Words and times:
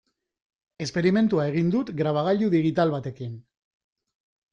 Esperimentua 0.85 1.45
egin 1.51 1.69
dut 1.75 1.91
grabagailu 1.99 2.49
digital 2.55 2.95
batekin. 2.95 3.37